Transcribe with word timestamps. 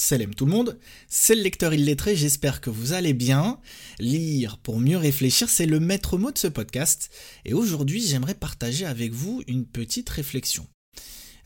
Salam 0.00 0.32
tout 0.32 0.46
le 0.46 0.52
monde, 0.52 0.78
c'est 1.08 1.34
le 1.34 1.42
lecteur 1.42 1.74
illettré, 1.74 2.14
j'espère 2.14 2.60
que 2.60 2.70
vous 2.70 2.92
allez 2.92 3.14
bien. 3.14 3.58
Lire 3.98 4.58
pour 4.58 4.78
mieux 4.78 4.96
réfléchir, 4.96 5.50
c'est 5.50 5.66
le 5.66 5.80
maître 5.80 6.18
mot 6.18 6.30
de 6.30 6.38
ce 6.38 6.46
podcast. 6.46 7.10
Et 7.44 7.52
aujourd'hui, 7.52 8.00
j'aimerais 8.00 8.36
partager 8.36 8.86
avec 8.86 9.10
vous 9.10 9.42
une 9.48 9.66
petite 9.66 10.08
réflexion. 10.08 10.68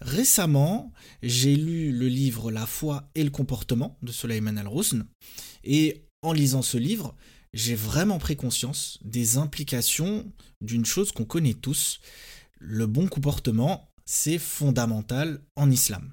Récemment, 0.02 0.92
j'ai 1.22 1.56
lu 1.56 1.92
le 1.92 2.08
livre 2.08 2.50
La 2.50 2.66
foi 2.66 3.08
et 3.14 3.24
le 3.24 3.30
comportement 3.30 3.96
de 4.02 4.12
Suleiman 4.12 4.58
al-Rousn. 4.58 5.06
Et 5.64 6.04
en 6.20 6.34
lisant 6.34 6.60
ce 6.60 6.76
livre, 6.76 7.16
j'ai 7.54 7.74
vraiment 7.74 8.18
pris 8.18 8.36
conscience 8.36 8.98
des 9.02 9.38
implications 9.38 10.30
d'une 10.60 10.84
chose 10.84 11.10
qu'on 11.10 11.24
connaît 11.24 11.54
tous. 11.54 12.00
Le 12.58 12.86
bon 12.86 13.08
comportement, 13.08 13.88
c'est 14.04 14.38
fondamental 14.38 15.40
en 15.56 15.70
islam. 15.70 16.12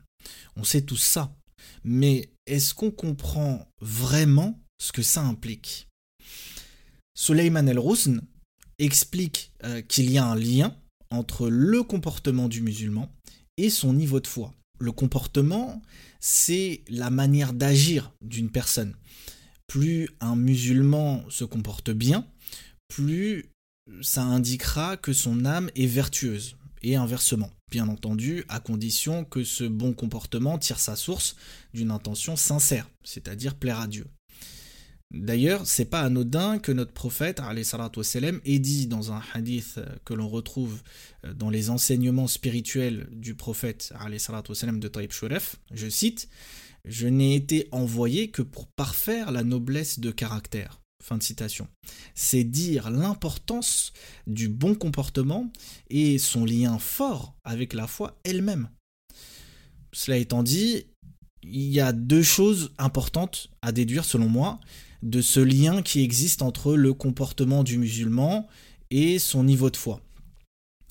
On 0.56 0.64
sait 0.64 0.84
tous 0.84 0.96
ça 0.96 1.36
mais 1.84 2.30
est-ce 2.46 2.74
qu'on 2.74 2.92
comprend 2.92 3.68
vraiment 3.82 4.60
ce 4.80 4.92
que 4.92 5.02
ça 5.02 5.22
implique? 5.22 5.88
Suleiman 7.16 7.68
El-Rousn 7.68 8.22
explique 8.78 9.52
euh, 9.64 9.82
qu'il 9.82 10.10
y 10.12 10.18
a 10.18 10.26
un 10.26 10.36
lien 10.36 10.76
entre 11.12 11.50
le 11.50 11.84
comportement 11.84 12.48
du 12.48 12.62
musulman 12.62 13.12
et 13.58 13.70
son 13.70 13.94
niveau 13.94 14.20
de 14.20 14.28
foi. 14.28 14.54
Le 14.80 14.92
comportement, 14.92 15.82
c'est 16.20 16.84
la 16.88 17.10
manière 17.10 17.54
d'agir 17.54 18.14
d'une 18.22 18.50
personne. 18.50 18.96
Plus 19.68 20.10
un 20.22 20.36
musulman 20.36 21.26
se 21.30 21.44
comporte 21.44 21.92
bien, 21.92 22.26
plus 22.88 23.50
ça 24.02 24.24
indiquera 24.24 24.98
que 24.98 25.14
son 25.14 25.46
âme 25.46 25.70
est 25.76 25.88
vertueuse 25.88 26.56
et 26.82 26.96
inversement, 26.96 27.52
bien 27.70 27.88
entendu, 27.88 28.44
à 28.48 28.60
condition 28.60 29.26
que 29.26 29.44
ce 29.44 29.64
bon 29.64 29.94
comportement 29.94 30.58
tire 30.58 30.80
sa 30.80 30.96
source 30.96 31.36
d'une 31.74 31.92
intention 31.92 32.36
sincère, 32.36 32.90
c'est-à-dire 33.04 33.56
plaire 33.56 33.80
à 33.80 33.88
Dieu. 33.88 34.06
D'ailleurs, 35.12 35.66
c'est 35.66 35.86
pas 35.86 36.02
anodin 36.02 36.60
que 36.60 36.72
notre 36.72 36.94
prophète 36.94 37.42
wassalam, 37.42 38.40
ait 38.46 38.60
dit 38.60 38.86
dans 38.86 39.12
un 39.12 39.22
hadith 39.34 39.80
que 40.06 40.14
l'on 40.14 40.30
retrouve 40.30 40.84
dans 41.36 41.50
les 41.50 41.72
enseignements 41.72 42.28
spirituels 42.28 43.08
du 43.12 43.34
prophète 43.34 43.92
wassalam, 44.48 44.80
de 44.80 44.88
Taïb 44.88 45.12
Shuref, 45.12 45.56
je 45.74 45.90
cite 45.90 46.30
Je 46.86 47.08
n'ai 47.08 47.36
été 47.36 47.68
envoyé 47.72 48.30
que 48.30 48.44
pour 48.44 48.68
parfaire 48.68 49.32
la 49.32 49.44
noblesse 49.44 50.00
de 50.00 50.12
caractère. 50.12 50.80
C'est 52.14 52.44
dire 52.44 52.90
l'importance 52.90 53.94
du 54.28 54.48
bon 54.48 54.76
comportement 54.76 55.52
et 55.90 56.18
son 56.18 56.46
lien 56.46 56.78
fort 56.78 57.36
avec 57.44 57.74
la 57.74 57.88
foi 57.88 58.20
elle-même. 58.24 58.70
Cela 59.92 60.18
étant 60.18 60.44
dit, 60.44 60.86
il 61.44 61.70
y 61.72 61.80
a 61.80 61.94
deux 61.94 62.24
choses 62.24 62.72
importantes 62.78 63.50
à 63.62 63.72
déduire 63.72 64.06
selon 64.06 64.30
moi 64.30 64.60
de 65.02 65.22
ce 65.22 65.40
lien 65.40 65.82
qui 65.82 66.02
existe 66.02 66.42
entre 66.42 66.76
le 66.76 66.94
comportement 66.94 67.64
du 67.64 67.78
musulman 67.78 68.48
et 68.92 69.20
son 69.20 69.44
niveau 69.44 69.70
de 69.70 69.78
foi. 69.78 70.02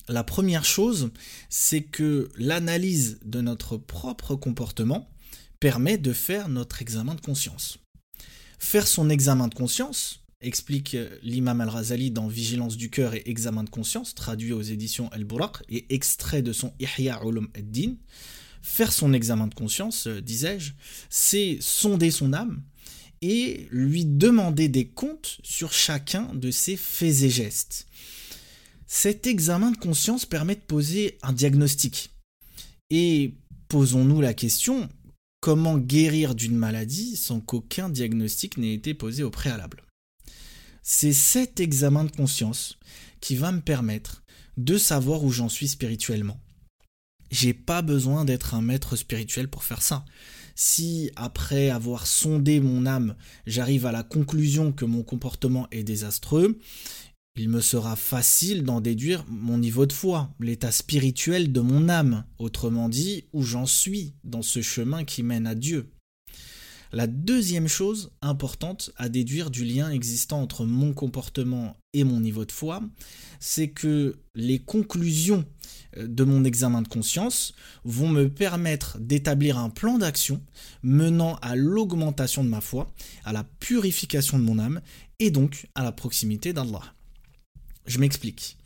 La 0.09 0.25
première 0.25 0.64
chose, 0.64 1.11
c'est 1.51 1.83
que 1.83 2.31
l'analyse 2.36 3.20
de 3.25 3.42
notre 3.42 3.77
propre 3.77 4.34
comportement 4.36 5.11
permet 5.61 5.98
de 5.98 6.14
faire 6.14 6.48
notre 6.48 6.81
examen 6.81 7.14
de 7.14 7.20
conscience. 7.20 7.79
Faire 8.59 8.87
son 8.87 9.09
examen 9.09 9.48
de 9.48 9.55
conscience, 9.55 10.25
explique 10.41 10.97
l'imam 11.23 11.61
al-Razali 11.61 12.11
dans 12.11 12.28
Vigilance 12.28 12.77
du 12.77 12.91
cœur 12.91 13.14
et 13.14 13.23
examen 13.27 13.64
de 13.64 13.70
conscience, 13.70 14.14
traduit 14.14 14.53
aux 14.53 14.62
éditions 14.62 15.09
Al-Buraq 15.11 15.62
et 15.69 15.92
extrait 15.95 16.42
de 16.42 16.53
son 16.53 16.73
Ihya 16.79 17.20
ulum 17.25 17.48
ad-Din. 17.55 17.97
Faire 18.62 18.92
son 18.92 19.12
examen 19.12 19.47
de 19.47 19.55
conscience, 19.55 20.06
euh, 20.09 20.20
disais-je, 20.20 20.73
c'est 21.09 21.59
sonder 21.61 22.11
son 22.11 22.33
âme 22.33 22.62
et 23.23 23.69
lui 23.70 24.05
demander 24.05 24.69
des 24.69 24.89
comptes 24.89 25.39
sur 25.42 25.73
chacun 25.73 26.34
de 26.34 26.51
ses 26.51 26.77
faits 26.77 27.23
et 27.23 27.31
gestes. 27.31 27.86
Cet 28.86 29.27
examen 29.27 29.70
de 29.70 29.77
conscience 29.77 30.24
permet 30.24 30.55
de 30.55 30.61
poser 30.61 31.18
un 31.23 31.33
diagnostic. 31.33 32.11
Et 32.91 33.35
posons-nous 33.68 34.20
la 34.20 34.35
question, 34.35 34.89
Comment 35.40 35.78
guérir 35.78 36.34
d'une 36.34 36.56
maladie 36.56 37.16
sans 37.16 37.40
qu'aucun 37.40 37.88
diagnostic 37.88 38.58
n'ait 38.58 38.74
été 38.74 38.92
posé 38.92 39.22
au 39.22 39.30
préalable 39.30 39.84
C'est 40.82 41.12
cet 41.12 41.60
examen 41.60 42.04
de 42.04 42.10
conscience 42.10 42.76
qui 43.20 43.36
va 43.36 43.52
me 43.52 43.60
permettre 43.60 44.24
de 44.56 44.76
savoir 44.76 45.22
où 45.22 45.30
j'en 45.30 45.48
suis 45.48 45.68
spirituellement. 45.68 46.40
J'ai 47.30 47.54
pas 47.54 47.82
besoin 47.82 48.24
d'être 48.24 48.54
un 48.54 48.62
maître 48.62 48.96
spirituel 48.96 49.48
pour 49.48 49.62
faire 49.62 49.82
ça. 49.82 50.04
Si 50.56 51.12
après 51.14 51.70
avoir 51.70 52.08
sondé 52.08 52.58
mon 52.58 52.84
âme, 52.84 53.14
j'arrive 53.46 53.86
à 53.86 53.92
la 53.92 54.02
conclusion 54.02 54.72
que 54.72 54.84
mon 54.84 55.05
comportement 55.05 55.68
est 55.70 55.84
désastreux, 55.84 56.58
il 57.38 57.48
me 57.48 57.60
sera 57.60 57.96
facile 57.96 58.64
d'en 58.64 58.80
déduire 58.80 59.24
mon 59.28 59.58
niveau 59.58 59.86
de 59.86 59.92
foi, 59.92 60.30
l'état 60.40 60.72
spirituel 60.72 61.52
de 61.52 61.60
mon 61.60 61.88
âme, 61.88 62.24
autrement 62.38 62.88
dit, 62.88 63.24
où 63.32 63.42
j'en 63.42 63.66
suis 63.66 64.14
dans 64.24 64.42
ce 64.42 64.60
chemin 64.60 65.04
qui 65.04 65.22
mène 65.22 65.46
à 65.46 65.54
Dieu. 65.54 65.90
La 66.90 67.06
deuxième 67.06 67.68
chose 67.68 68.10
importante 68.22 68.90
à 68.96 69.10
déduire 69.10 69.50
du 69.50 69.64
lien 69.64 69.90
existant 69.90 70.40
entre 70.40 70.64
mon 70.64 70.94
comportement 70.94 71.76
et 71.92 72.02
mon 72.02 72.18
niveau 72.18 72.46
de 72.46 72.52
foi, 72.52 72.82
c'est 73.40 73.68
que 73.68 74.18
les 74.34 74.58
conclusions 74.58 75.44
euh, 75.98 76.06
de 76.06 76.24
mon 76.24 76.44
examen 76.44 76.80
de 76.80 76.88
conscience 76.88 77.55
vont 77.84 78.08
me 78.08 78.30
permettre 78.30 78.98
d'établir 79.00 79.58
un 79.58 79.68
plan 79.68 79.98
d'action 79.98 80.42
menant 80.82 81.36
à 81.36 81.56
l'augmentation 81.56 82.42
de 82.42 82.48
ma 82.48 82.62
foi, 82.62 82.90
à 83.24 83.32
la 83.32 83.44
purification 83.44 84.38
de 84.38 84.44
mon 84.44 84.58
âme 84.58 84.80
et 85.18 85.30
donc 85.30 85.68
à 85.74 85.84
la 85.84 85.92
proximité 85.92 86.55
d'Allah. 86.55 86.94
Je 87.88 87.98
m'explique. 87.98 88.58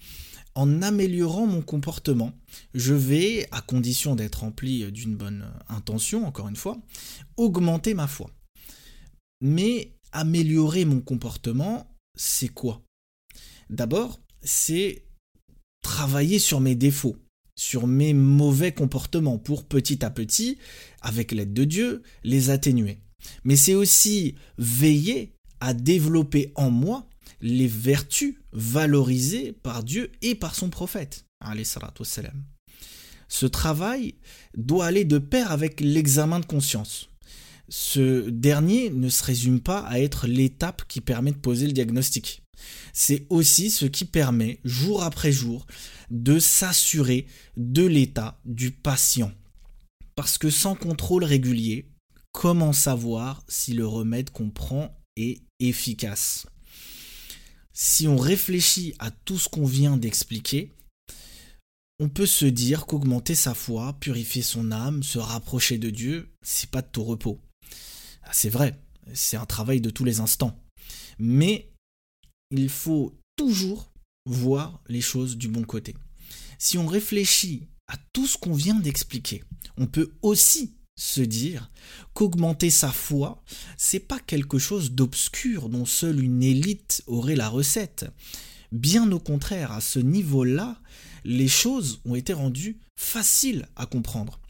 En 0.55 0.83
améliorant 0.83 1.47
mon 1.47 1.63
comportement, 1.63 2.33
je 2.75 2.93
vais, 2.93 3.49
à 3.53 3.63
condition 3.63 4.17
d'être 4.17 4.41
rempli 4.41 4.91
d'une 4.93 5.17
bonne 5.17 5.51
intention, 5.69 6.27
encore 6.27 6.49
une 6.49 6.57
fois, 6.57 6.77
augmenter 7.37 7.95
ma 7.95 8.09
foi. 8.09 8.31
Mais 9.41 9.97
améliorer 10.11 10.85
mon 10.85 11.01
comportement, 11.01 11.97
c'est 12.17 12.49
quoi? 12.49 12.83
D'abord, 13.71 14.21
c'est 14.43 15.07
travailler 15.83 16.39
sur 16.39 16.61
mes 16.61 16.75
défauts, 16.75 17.17
sur 17.57 17.87
mes 17.87 18.13
mauvais 18.13 18.73
comportements 18.73 19.39
pour 19.39 19.65
petit 19.65 20.05
à 20.05 20.11
petit, 20.11 20.59
avec 21.01 21.33
l'aide 21.33 21.55
de 21.55 21.65
Dieu, 21.65 22.03
les 22.25 22.51
atténuer. 22.51 22.99
Mais 23.45 23.57
c'est 23.57 23.75
aussi 23.75 24.35
veiller 24.59 25.33
à 25.61 25.75
développer 25.75 26.53
en 26.57 26.71
moi 26.71 27.09
les 27.41 27.67
vertus 27.67 28.37
valorisées 28.53 29.53
par 29.53 29.83
Dieu 29.83 30.11
et 30.23 30.35
par 30.35 30.55
son 30.55 30.71
prophète. 30.71 31.27
Ce 33.29 33.47
travail 33.47 34.15
doit 34.57 34.87
aller 34.87 35.05
de 35.05 35.19
pair 35.19 35.51
avec 35.53 35.81
l'examen 35.81 36.41
de 36.41 36.47
conscience. 36.47 37.09
Ce 37.69 38.29
dernier 38.29 38.91
ne 38.91 39.09
se 39.09 39.25
résume 39.25 39.61
pas 39.61 39.81
à 39.81 39.99
être 39.99 40.27
l'étape 40.27 40.83
qui 40.87 41.01
permet 41.01 41.33
de 41.33 41.39
poser 41.39 41.67
le 41.67 41.73
diagnostic. 41.73 42.43
C'est 42.93 43.27
aussi 43.31 43.71
ce 43.71 43.87
qui 43.87 44.05
permet, 44.05 44.61
jour 44.65 45.03
après 45.03 45.33
jour, 45.33 45.67
de 46.11 46.39
s'assurer 46.39 47.27
de 47.57 47.85
l'état 47.85 48.39
du 48.45 48.71
patient. 48.71 49.33
Parce 50.15 50.37
que 50.37 50.51
sans 50.51 50.75
contrôle 50.75 51.25
régulier, 51.25 51.87
comment 52.33 52.73
savoir 52.73 53.43
si 53.49 53.73
le 53.73 53.87
remède 53.87 54.31
qu'on 54.31 54.51
prend 54.51 54.95
est 55.17 55.41
efficace? 55.59 56.47
Si 57.73 58.07
on 58.07 58.17
réfléchit 58.17 58.95
à 58.99 59.11
tout 59.11 59.39
ce 59.39 59.49
qu'on 59.49 59.67
vient 59.67 59.97
d'expliquer, 59.97 60.75
on 61.99 62.09
peut 62.09 62.27
se 62.27 62.47
dire 62.47 62.87
qu'augmenter 62.87 63.35
sa 63.35 63.55
foi, 63.55 63.95
purifier 64.01 64.43
son 64.43 64.73
âme, 64.73 65.03
se 65.03 65.19
rapprocher 65.19 65.79
de 65.79 65.91
Dieu, 65.91 66.33
c'est 66.43 66.71
pas 66.71 66.83
de 66.83 66.89
tout 66.91 67.05
repos. 67.05 67.41
Ah, 68.25 68.31
c'est 68.33 68.51
vrai, 68.51 68.81
c'est 69.15 69.37
un 69.37 69.47
travail 69.47 69.81
de 69.81 69.91
tous 69.91 70.05
les 70.05 70.21
instants. 70.21 70.59
Mais 71.19 71.71
il 72.51 72.69
faut 72.69 73.19
toujours 73.37 73.93
voir 74.27 74.81
les 74.89 75.01
choses 75.01 75.37
du 75.37 75.49
bon 75.49 75.65
côté. 75.65 75.95
Si 76.59 76.79
on 76.79 76.87
réfléchit 76.87 77.69
à 77.89 77.97
tout 78.13 78.27
ce 78.27 78.39
qu'on 78.39 78.55
vient 78.55 78.79
d'expliquer, 78.79 79.45
on 79.77 79.87
peut 79.87 80.13
aussi 80.23 80.77
se 80.97 81.21
dire 81.21 81.71
qu'augmenter 82.15 82.71
sa 82.71 82.93
foi, 82.93 83.43
c'est 83.77 84.01
pas 84.01 84.19
quelque 84.21 84.59
chose 84.59 84.93
d'obscur 84.93 85.69
dont 85.69 85.87
seule 85.87 86.23
une 86.23 86.43
élite 86.43 87.03
aurait 87.07 87.37
la 87.37 87.49
recette. 87.49 88.07
Bien 88.71 89.11
au 89.13 89.19
contraire, 89.19 89.73
à 89.73 89.81
ce 89.81 89.99
niveau-là, 89.99 90.79
les 91.25 91.49
choses 91.49 92.01
ont 92.05 92.15
été 92.15 92.33
rendues 92.33 92.79
faciles 92.97 93.69
à 93.77 93.87
comprendre. 93.87 94.41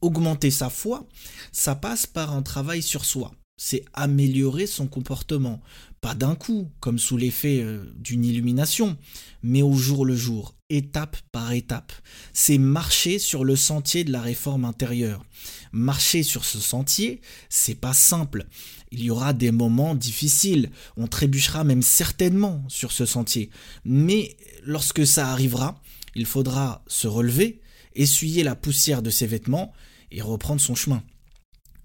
Augmenter 0.00 0.50
sa 0.50 0.70
foi, 0.70 1.08
ça 1.52 1.74
passe 1.74 2.06
par 2.06 2.32
un 2.32 2.42
travail 2.42 2.82
sur 2.82 3.04
soi, 3.04 3.32
c'est 3.56 3.84
améliorer 3.94 4.66
son 4.66 4.86
comportement. 4.86 5.62
Pas 6.00 6.14
d'un 6.14 6.34
coup, 6.34 6.70
comme 6.80 6.98
sous 6.98 7.16
l'effet 7.16 7.60
euh, 7.62 7.84
d'une 7.96 8.24
illumination, 8.24 8.96
mais 9.42 9.62
au 9.62 9.72
jour 9.74 10.04
le 10.04 10.14
jour, 10.14 10.54
étape 10.68 11.16
par 11.32 11.52
étape. 11.52 11.92
C'est 12.32 12.58
marcher 12.58 13.18
sur 13.18 13.44
le 13.44 13.56
sentier 13.56 14.04
de 14.04 14.12
la 14.12 14.20
réforme 14.20 14.64
intérieure. 14.64 15.24
Marcher 15.72 16.22
sur 16.22 16.44
ce 16.44 16.60
sentier, 16.60 17.20
c'est 17.48 17.74
pas 17.74 17.94
simple. 17.94 18.46
Il 18.92 19.02
y 19.02 19.10
aura 19.10 19.32
des 19.32 19.50
moments 19.50 19.94
difficiles, 19.94 20.70
on 20.96 21.06
trébuchera 21.06 21.64
même 21.64 21.82
certainement 21.82 22.62
sur 22.68 22.92
ce 22.92 23.06
sentier. 23.06 23.50
Mais 23.84 24.36
lorsque 24.64 25.06
ça 25.06 25.28
arrivera, 25.30 25.80
il 26.14 26.26
faudra 26.26 26.84
se 26.86 27.08
relever, 27.08 27.60
essuyer 27.94 28.44
la 28.44 28.54
poussière 28.54 29.02
de 29.02 29.10
ses 29.10 29.26
vêtements 29.26 29.72
et 30.10 30.22
reprendre 30.22 30.60
son 30.60 30.74
chemin 30.74 31.02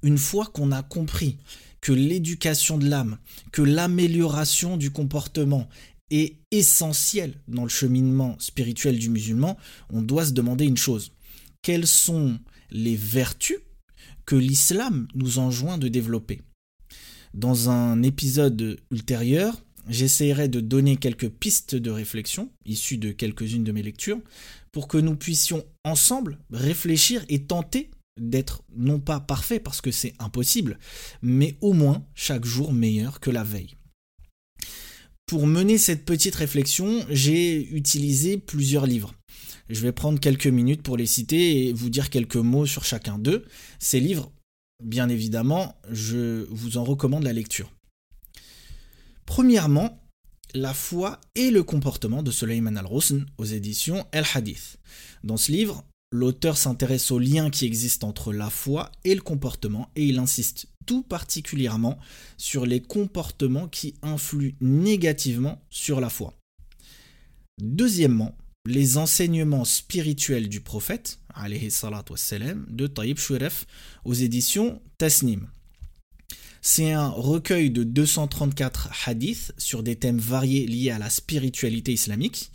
une 0.04 0.18
fois 0.18 0.46
qu'on 0.46 0.72
a 0.72 0.84
compris 0.84 1.38
que 1.82 1.92
l'éducation 1.92 2.78
de 2.78 2.88
l'âme, 2.88 3.18
que 3.52 3.62
l'amélioration 3.62 4.78
du 4.78 4.92
comportement 4.92 5.68
est 6.12 6.38
essentielle 6.52 7.34
dans 7.48 7.64
le 7.64 7.70
cheminement 7.70 8.36
spirituel 8.40 9.00
du 9.00 9.10
musulman, 9.10 9.58
on 9.90 10.02
doit 10.02 10.26
se 10.26 10.34
demander 10.34 10.66
une 10.66 10.78
chose. 10.78 11.12
Quelles 11.62 11.88
sont 11.88 12.40
les 12.70 12.96
vertus 12.96 13.60
que 14.26 14.36
l'islam 14.36 15.08
nous 15.16 15.40
enjoint 15.40 15.78
de 15.78 15.88
développer? 15.88 16.42
Dans 17.34 17.70
un 17.70 18.04
épisode 18.04 18.80
ultérieur, 18.92 19.64
j'essaierai 19.88 20.50
de 20.50 20.60
donner 20.60 20.98
quelques 20.98 21.30
pistes 21.30 21.76
de 21.76 21.90
réflexion, 21.90 22.52
issues 22.66 22.98
de 22.98 23.12
quelques-unes 23.12 23.64
de 23.64 23.72
mes 23.72 23.84
lectures, 23.84 24.20
pour 24.72 24.88
que 24.88 24.98
nous 24.98 25.16
puissions 25.16 25.64
ensemble 25.84 26.40
réfléchir 26.52 27.24
et 27.30 27.44
tenter 27.44 27.90
d'être 28.20 28.64
non 28.76 29.00
pas 29.00 29.20
parfait 29.20 29.60
parce 29.60 29.82
que 29.82 29.92
c'est 29.92 30.14
impossible, 30.20 30.80
mais 31.22 31.58
au 31.62 31.74
moins 31.74 32.06
chaque 32.16 32.46
jour 32.46 32.74
meilleur 32.74 33.20
que 33.20 33.32
la 33.32 33.44
veille. 33.44 33.76
Pour 35.26 35.48
mener 35.48 35.78
cette 35.78 36.04
petite 36.04 36.36
réflexion, 36.36 37.06
j'ai 37.10 37.70
utilisé 37.74 38.38
plusieurs 38.38 38.86
livres. 38.86 39.14
Je 39.70 39.82
vais 39.82 39.94
prendre 39.94 40.20
quelques 40.20 40.48
minutes 40.48 40.84
pour 40.84 40.98
les 40.98 41.06
citer 41.06 41.68
et 41.68 41.74
vous 41.74 41.90
dire 41.90 42.10
quelques 42.10 42.36
mots 42.36 42.66
sur 42.66 42.84
chacun 42.84 43.18
d'eux. 43.18 43.46
Ces 43.80 44.02
livres, 44.02 44.32
bien 44.84 45.08
évidemment, 45.08 45.80
je 45.90 46.46
vous 46.50 46.78
en 46.78 46.84
recommande 46.84 47.24
la 47.24 47.32
lecture. 47.32 47.72
Premièrement, 49.26 49.98
La 50.54 50.74
foi 50.74 51.22
et 51.36 51.50
le 51.50 51.64
comportement 51.64 52.24
de 52.24 52.32
Suleiman 52.32 52.76
al-Rusn 52.76 53.26
aux 53.38 53.46
éditions 53.46 54.06
El 54.12 54.26
Hadith. 54.34 54.80
Dans 55.24 55.38
ce 55.38 55.50
livre, 55.50 55.86
L'auteur 56.12 56.58
s'intéresse 56.58 57.10
aux 57.12 57.20
liens 57.20 57.50
qui 57.50 57.66
existent 57.66 58.08
entre 58.08 58.34
la 58.34 58.50
foi 58.50 58.92
et 59.06 59.16
le 59.16 59.22
comportement 59.22 59.90
et 59.96 60.06
il 60.06 60.20
insiste 60.20 60.68
tout 60.86 61.04
particulièrement 61.04 61.98
sur 62.38 62.66
les 62.66 62.82
comportements 62.82 63.70
qui 63.70 63.94
influent 64.02 64.54
négativement 64.60 65.62
sur 65.70 66.02
la 66.02 66.10
foi. 66.10 66.34
Deuxièmement, 67.62 68.36
les 68.66 68.98
enseignements 68.98 69.66
spirituels 69.66 70.50
du 70.50 70.60
prophète 70.60 71.20
de 71.36 72.88
Taïb 72.88 73.18
Shuref 73.18 73.66
aux 74.04 74.14
éditions 74.14 74.82
Tasnim. 74.98 75.48
C'est 76.62 76.92
un 76.92 77.10
recueil 77.10 77.72
de 77.72 77.84
234 77.84 79.08
hadiths 79.08 79.54
sur 79.58 79.82
des 79.82 79.96
thèmes 79.96 80.20
variés 80.20 80.68
liés 80.68 80.92
à 80.92 81.00
la 81.00 81.10
spiritualité 81.10 81.94
islamique. 81.94 82.52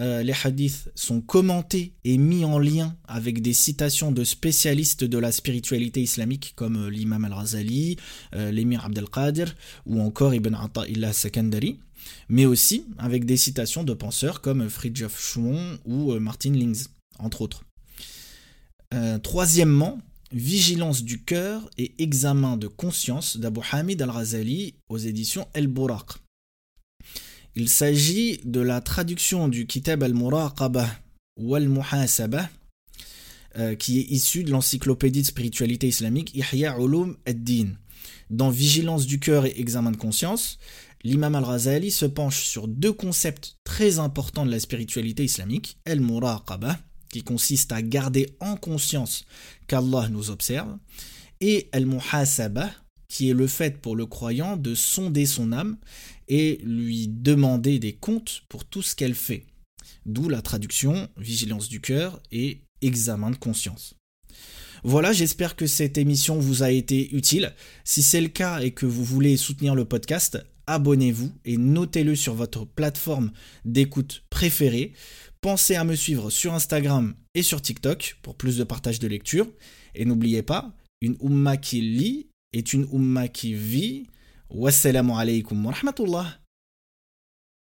Euh, 0.00 0.22
les 0.22 0.34
hadiths 0.42 0.90
sont 0.94 1.20
commentés 1.20 1.94
et 2.04 2.18
mis 2.18 2.44
en 2.44 2.58
lien 2.58 2.96
avec 3.06 3.42
des 3.42 3.52
citations 3.52 4.10
de 4.10 4.24
spécialistes 4.24 5.04
de 5.04 5.18
la 5.18 5.30
spiritualité 5.30 6.02
islamique 6.02 6.54
comme 6.56 6.86
euh, 6.86 6.90
l'imam 6.90 7.24
al-Razali, 7.24 7.96
euh, 8.34 8.50
l'émir 8.50 8.84
Abdelkader 8.84 9.46
ou 9.86 10.00
encore 10.00 10.34
Ibn 10.34 10.54
Atta'illah 10.54 11.12
Sakandari, 11.12 11.78
mais 12.28 12.44
aussi 12.44 12.84
avec 12.98 13.24
des 13.24 13.36
citations 13.36 13.84
de 13.84 13.94
penseurs 13.94 14.40
comme 14.40 14.68
Fridtjof 14.68 15.20
Schuon 15.20 15.78
ou 15.84 16.14
Martin 16.18 16.52
Lings, 16.52 16.86
entre 17.18 17.42
autres. 17.42 17.64
troisièmement, 19.22 19.98
Vigilance 20.32 21.04
du 21.04 21.22
cœur 21.22 21.70
et 21.78 21.94
examen 22.02 22.56
de 22.56 22.66
conscience 22.66 23.36
d'Abu 23.36 23.60
Hamid 23.70 24.02
al-Razali 24.02 24.74
aux 24.88 24.98
éditions 24.98 25.46
El 25.54 25.68
Bouraq. 25.68 26.23
Il 27.56 27.68
s'agit 27.68 28.40
de 28.44 28.58
la 28.58 28.80
traduction 28.80 29.46
du 29.46 29.66
Kitab 29.66 30.02
al-Muraqabah 30.02 30.90
ou 31.36 31.54
al-Muhasabah, 31.54 32.50
euh, 33.56 33.76
qui 33.76 34.00
est 34.00 34.10
issu 34.10 34.42
de 34.42 34.50
l'encyclopédie 34.50 35.22
de 35.22 35.26
spiritualité 35.26 35.86
islamique 35.86 36.34
Ihya 36.34 36.76
Ulum 36.76 37.16
ad-Din. 37.26 37.76
Dans 38.28 38.50
Vigilance 38.50 39.06
du 39.06 39.20
cœur 39.20 39.46
et 39.46 39.54
examen 39.56 39.92
de 39.92 39.96
conscience, 39.96 40.58
l'imam 41.04 41.36
al-Razali 41.36 41.92
se 41.92 42.06
penche 42.06 42.42
sur 42.42 42.66
deux 42.66 42.92
concepts 42.92 43.56
très 43.62 44.00
importants 44.00 44.44
de 44.44 44.50
la 44.50 44.58
spiritualité 44.58 45.22
islamique, 45.22 45.78
al-Muraqabah, 45.86 46.80
qui 47.12 47.22
consiste 47.22 47.70
à 47.70 47.82
garder 47.82 48.34
en 48.40 48.56
conscience 48.56 49.26
qu'Allah 49.68 50.08
nous 50.10 50.30
observe, 50.30 50.76
et 51.40 51.68
al-Muhasabah, 51.70 52.72
qui 53.06 53.30
est 53.30 53.34
le 53.34 53.46
fait 53.46 53.80
pour 53.80 53.94
le 53.94 54.06
croyant 54.06 54.56
de 54.56 54.74
sonder 54.74 55.24
son 55.24 55.52
âme 55.52 55.76
et 56.28 56.60
lui 56.64 57.08
demander 57.08 57.78
des 57.78 57.92
comptes 57.92 58.42
pour 58.48 58.64
tout 58.64 58.82
ce 58.82 58.94
qu'elle 58.94 59.14
fait. 59.14 59.46
D'où 60.06 60.28
la 60.28 60.42
traduction 60.42 61.08
vigilance 61.16 61.68
du 61.68 61.80
cœur 61.80 62.20
et 62.32 62.60
examen 62.82 63.30
de 63.30 63.36
conscience. 63.36 63.94
Voilà, 64.82 65.12
j'espère 65.12 65.56
que 65.56 65.66
cette 65.66 65.96
émission 65.96 66.38
vous 66.38 66.62
a 66.62 66.70
été 66.70 67.14
utile. 67.14 67.54
Si 67.84 68.02
c'est 68.02 68.20
le 68.20 68.28
cas 68.28 68.60
et 68.60 68.72
que 68.72 68.84
vous 68.84 69.02
voulez 69.02 69.38
soutenir 69.38 69.74
le 69.74 69.86
podcast, 69.86 70.38
abonnez-vous 70.66 71.32
et 71.46 71.56
notez-le 71.56 72.14
sur 72.14 72.34
votre 72.34 72.66
plateforme 72.66 73.32
d'écoute 73.64 74.24
préférée. 74.28 74.92
Pensez 75.40 75.74
à 75.74 75.84
me 75.84 75.94
suivre 75.94 76.28
sur 76.28 76.52
Instagram 76.52 77.14
et 77.34 77.42
sur 77.42 77.62
TikTok 77.62 78.18
pour 78.22 78.34
plus 78.34 78.58
de 78.58 78.64
partage 78.64 78.98
de 78.98 79.08
lecture. 79.08 79.46
Et 79.94 80.04
n'oubliez 80.04 80.42
pas, 80.42 80.76
une 81.00 81.16
umma 81.22 81.56
qui 81.56 81.80
lit 81.80 82.28
est 82.52 82.72
une 82.72 82.86
umma 82.92 83.28
qui 83.28 83.54
vit. 83.54 84.06
والسلام 84.54 85.12
عليكم 85.12 85.66
ورحمة 85.66 85.94
الله 86.00 86.26